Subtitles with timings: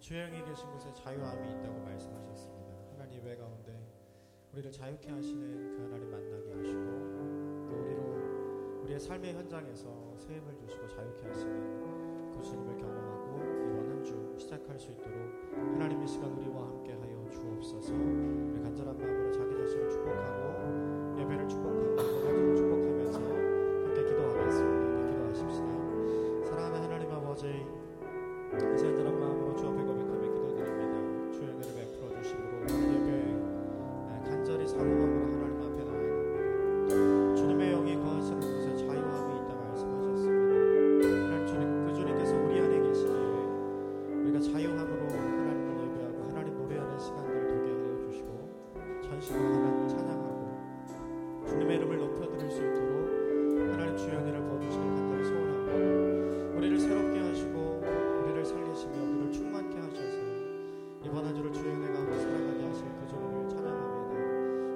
[0.00, 2.72] 주영이 계신 곳에 자유함이 있다고 말씀하셨습니다.
[2.92, 3.72] 하나님 예배 가운데
[4.52, 10.88] 우리를 자유케 하시는 그 하나님 만나게 하시고 또 우리로 우리의 삶의 현장에서 새 힘을 주시고
[10.88, 15.12] 자유케 하시는 그 주님을 경험하고 이번 한 주 시작할 수 있도록
[15.74, 22.22] 하나님 이 시간 우리와 함께 하여 주옵소서 우리 간절한 마음으로 자기 자신을 축복하고 예배를 축복하고
[22.22, 25.10] 모든 축복하면서 함께 기도하겠습니다.
[25.10, 26.44] 기도하십시다.
[26.46, 29.17] 사랑하는 하나님 아버지 이 간절한 마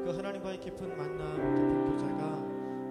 [0.05, 2.22] 그 하나님과의 깊은 만남, 깊은 교제가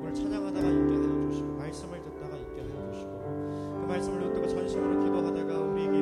[0.02, 5.60] 오늘 찬양하다가 있게 하여 주시고 말씀을 듣다가 있게 하여 주시고 그 말씀을 듣고 전심으로 기도하다가
[5.60, 6.01] 우리에게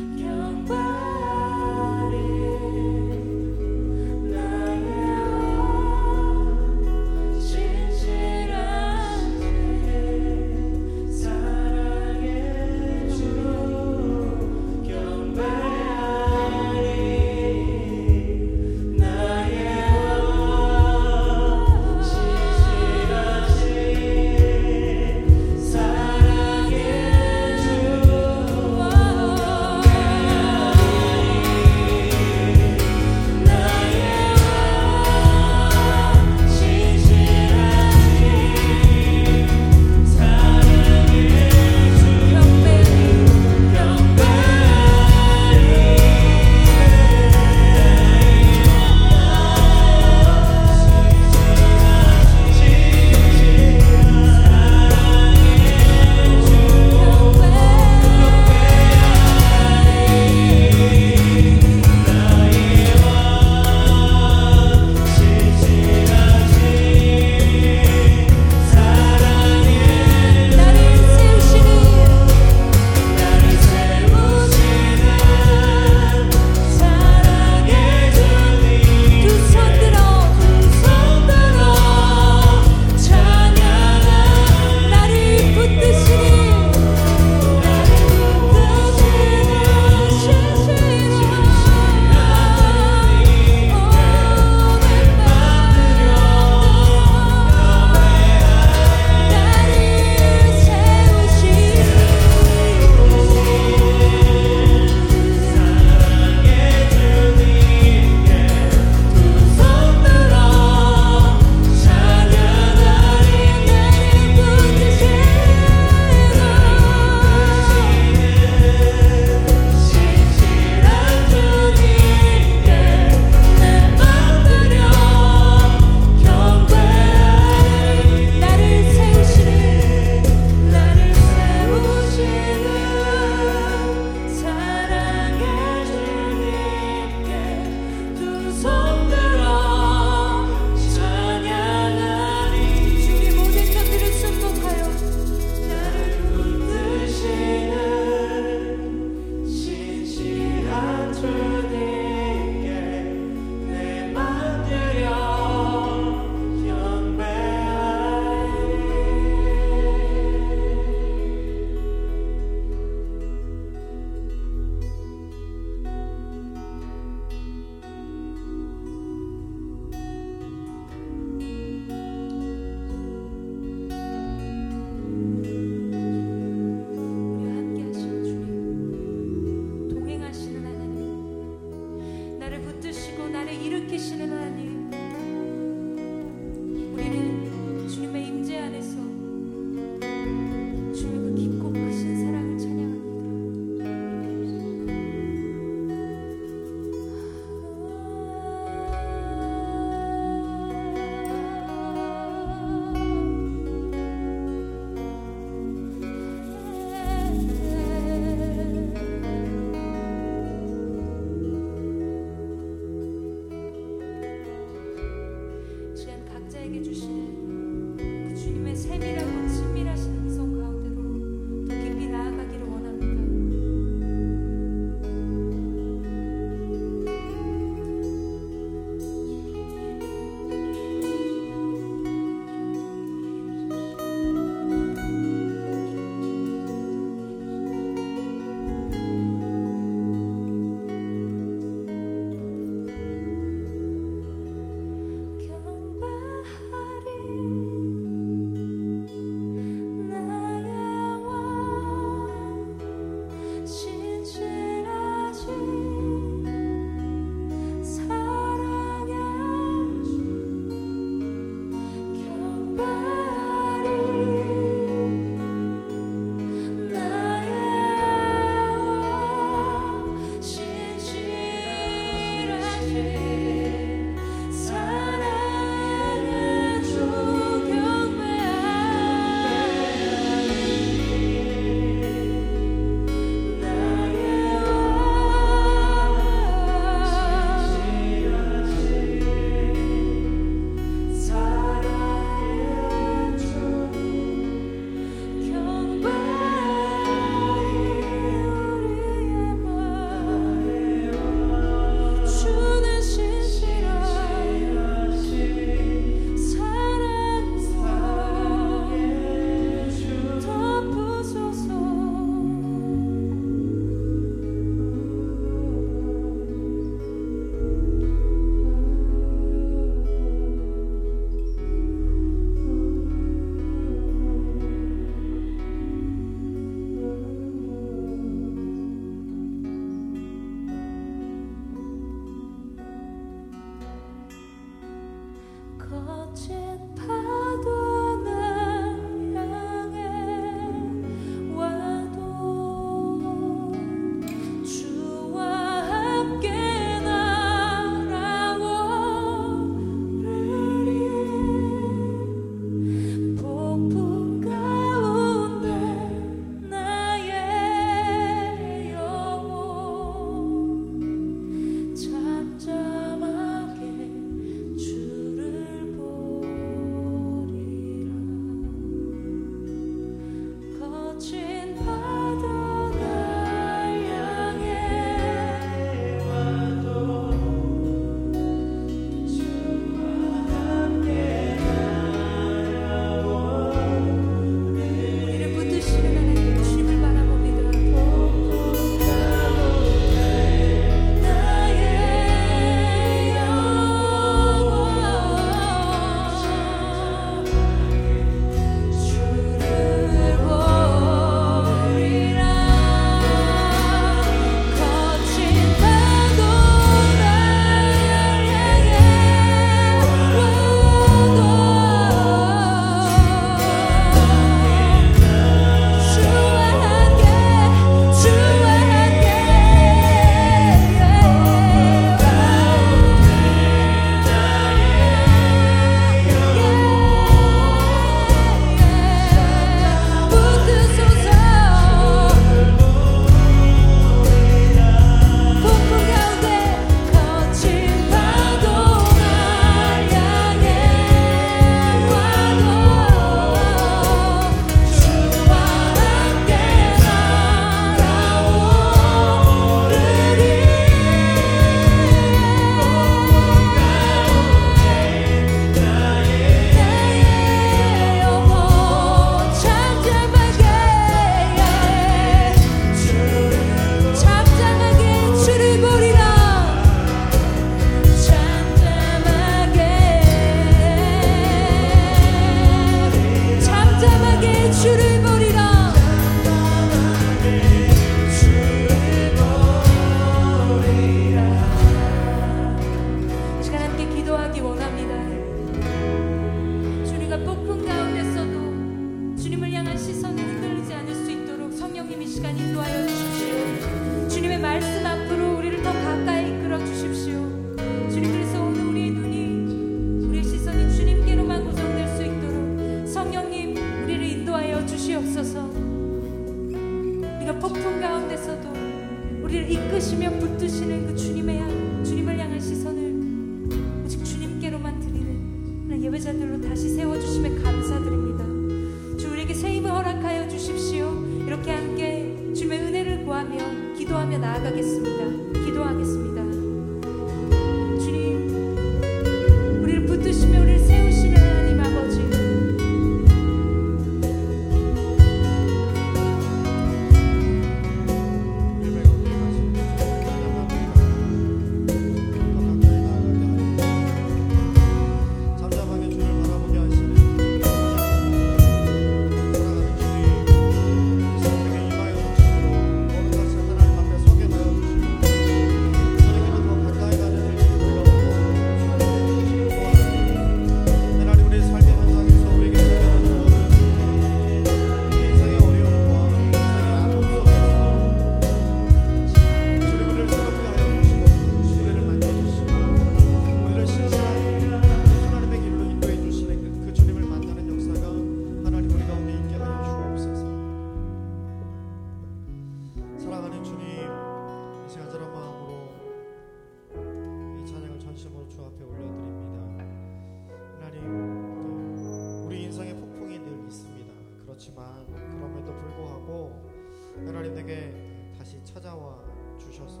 [597.26, 599.18] 하나님 내게 다시 찾아와
[599.58, 600.00] 주셔서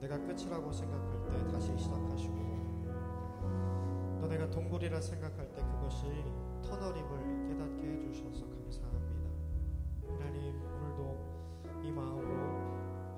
[0.00, 2.34] 내가 끝이라고 생각할 때 다시 시작하시고
[4.20, 6.06] 또 내가 동굴이라 생각할 때 그것이
[6.62, 9.30] 터널임을 깨닫게 해주셔서 감사합니다.
[10.08, 12.28] 하나님 오늘도 이 마음으로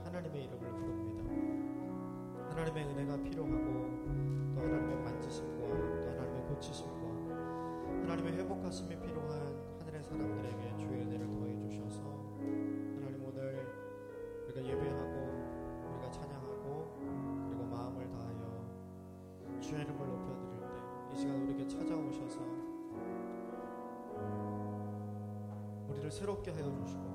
[0.05, 2.51] 하나님의 이름을 부릅니다.
[2.51, 3.55] 하나님의 은혜가 필요하고
[4.55, 5.69] 또 하나님의 만지심과
[6.01, 7.05] 또 하나님의 고치심과
[8.03, 9.31] 하나님의 회복하심이 필요한
[9.81, 10.64] 하늘의 사람들에게
[26.05, 27.14] 우리를 새롭게 하여 주시고